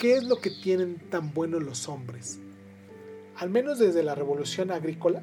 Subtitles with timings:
[0.00, 2.38] ¿qué es lo que tienen tan bueno los hombres?
[3.36, 5.20] Al menos desde la revolución agrícola,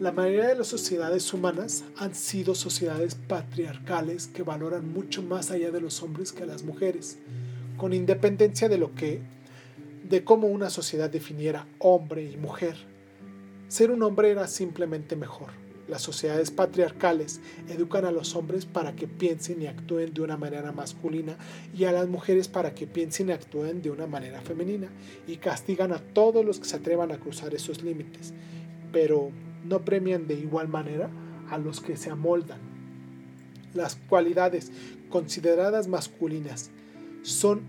[0.00, 5.70] la mayoría de las sociedades humanas han sido sociedades patriarcales que valoran mucho más allá
[5.70, 7.18] de los hombres que a las mujeres,
[7.76, 9.20] con independencia de lo que
[10.08, 12.76] de cómo una sociedad definiera hombre y mujer.
[13.68, 15.50] Ser un hombre era simplemente mejor.
[15.88, 20.72] Las sociedades patriarcales educan a los hombres para que piensen y actúen de una manera
[20.72, 21.36] masculina
[21.76, 24.88] y a las mujeres para que piensen y actúen de una manera femenina
[25.26, 28.32] y castigan a todos los que se atrevan a cruzar esos límites.
[28.92, 29.30] Pero
[29.64, 31.10] no premian de igual manera
[31.50, 32.60] a los que se amoldan.
[33.74, 34.72] Las cualidades
[35.10, 36.70] consideradas masculinas
[37.22, 37.62] son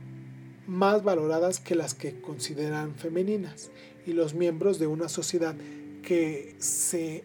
[0.68, 3.72] más valoradas que las que consideran femeninas
[4.06, 5.56] y los miembros de una sociedad
[6.02, 7.24] que se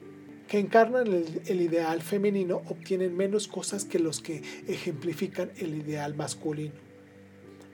[0.50, 6.74] que encarnan el, ideal femenino obtienen menos cosas que los que ejemplifican el ideal masculino.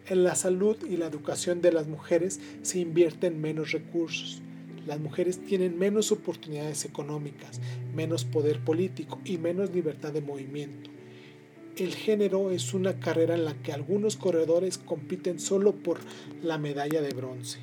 [0.08, 4.42] En la salud y la educación de las mujeres se invierten menos recursos
[4.86, 7.60] las mujeres tienen menos oportunidades económicas,
[7.92, 10.90] menos poder político y menos libertad de movimiento.
[11.76, 15.98] El género es una carrera en la que algunos corredores compiten solo por
[16.40, 17.58] la medalla de bronce.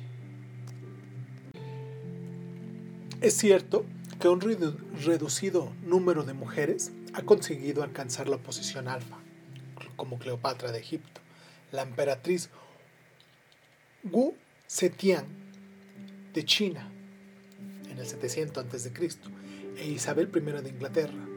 [3.22, 3.86] Es cierto
[4.24, 9.18] que un reducido número de mujeres ha conseguido alcanzar la posición alfa,
[9.96, 11.20] como Cleopatra de Egipto,
[11.72, 12.48] la emperatriz
[14.02, 14.34] Wu
[14.66, 15.26] Zetian
[16.32, 16.90] de China,
[17.90, 18.92] en el 700 a.C.,
[19.76, 21.28] e Isabel I de Inglaterra.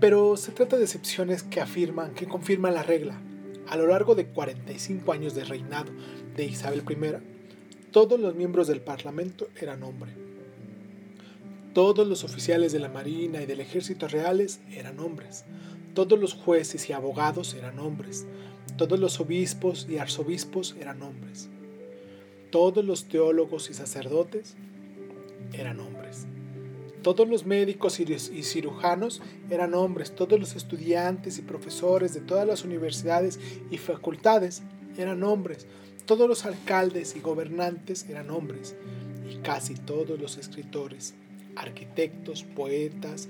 [0.00, 3.18] Pero se trata de excepciones que afirman, que confirman la regla.
[3.68, 5.90] A lo largo de 45 años de reinado
[6.36, 10.23] de Isabel I, todos los miembros del Parlamento eran hombres.
[11.74, 15.44] Todos los oficiales de la Marina y del Ejército reales eran hombres.
[15.92, 18.26] Todos los jueces y abogados eran hombres.
[18.76, 21.48] Todos los obispos y arzobispos eran hombres.
[22.52, 24.54] Todos los teólogos y sacerdotes
[25.52, 26.28] eran hombres.
[27.02, 29.20] Todos los médicos y cirujanos
[29.50, 33.40] eran hombres, todos los estudiantes y profesores de todas las universidades
[33.72, 34.62] y facultades
[34.96, 35.66] eran hombres,
[36.06, 38.76] todos los alcaldes y gobernantes eran hombres,
[39.28, 41.14] y casi todos los escritores,
[41.56, 43.28] arquitectos, poetas,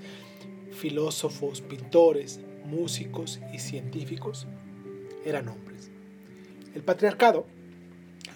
[0.71, 4.47] filósofos, pintores, músicos y científicos
[5.25, 5.89] eran hombres.
[6.73, 7.45] El patriarcado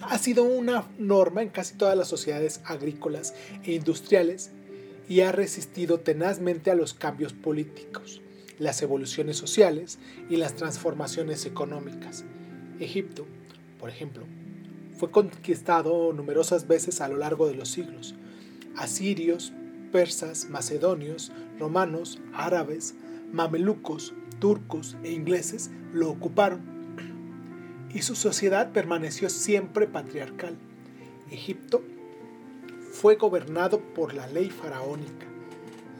[0.02, 3.34] ha sido una norma en casi todas las sociedades agrícolas
[3.64, 4.50] e industriales
[5.08, 8.22] y ha resistido tenazmente a los cambios políticos,
[8.58, 12.24] las evoluciones sociales y las transformaciones económicas.
[12.78, 13.26] Egipto,
[13.78, 14.24] por ejemplo,
[14.96, 18.14] fue conquistado numerosas veces a lo largo de los siglos.
[18.76, 19.52] Asirios,
[19.90, 22.94] persas, macedonios, romanos, árabes,
[23.32, 26.80] mamelucos, turcos e ingleses lo ocuparon
[27.92, 30.56] y su sociedad permaneció siempre patriarcal.
[31.30, 31.82] Egipto
[32.92, 35.26] fue gobernado por la ley faraónica,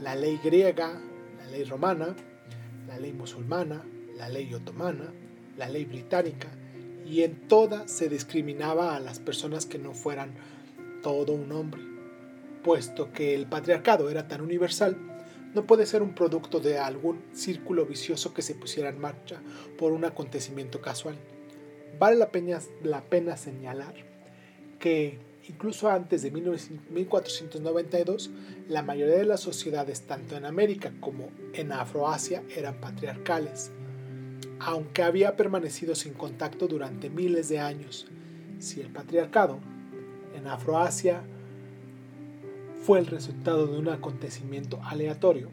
[0.00, 1.00] la ley griega,
[1.38, 2.14] la ley romana,
[2.86, 3.84] la ley musulmana,
[4.16, 5.12] la ley otomana,
[5.56, 6.48] la ley británica,
[7.06, 10.34] y en toda se discriminaba a las personas que no fueran
[11.02, 11.82] todo un hombre.
[12.62, 14.96] Puesto que el patriarcado era tan universal,
[15.54, 19.40] no puede ser un producto de algún círculo vicioso que se pusiera en marcha
[19.78, 21.16] por un acontecimiento casual.
[21.98, 23.94] Vale la pena, la pena señalar
[24.78, 25.18] que
[25.48, 28.30] incluso antes de 1492,
[28.68, 33.72] la mayoría de las sociedades, tanto en América como en Afroasia, eran patriarcales,
[34.60, 38.06] aunque había permanecido sin contacto durante miles de años.
[38.60, 39.58] Si el patriarcado
[40.34, 41.22] en Afroasia
[42.80, 45.50] fue el resultado de un acontecimiento aleatorio,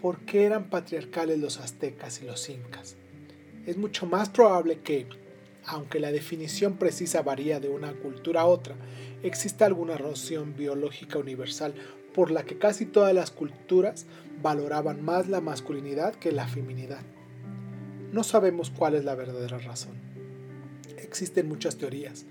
[0.00, 2.96] ¿por qué eran patriarcales los aztecas y los incas?
[3.66, 5.06] Es mucho más probable que
[5.66, 8.76] aunque la definición precisa varía de una cultura a otra,
[9.22, 11.74] existe alguna razón biológica universal
[12.14, 14.06] por la que casi todas las culturas
[14.42, 17.02] valoraban más la masculinidad que la feminidad.
[18.12, 19.94] No sabemos cuál es la verdadera razón.
[20.96, 22.24] Existen muchas teorías,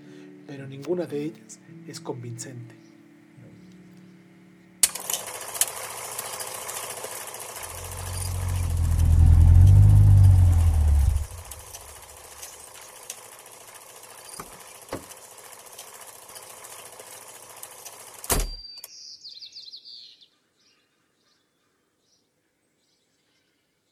[0.46, 2.74] pero ninguna de ellas es convincente.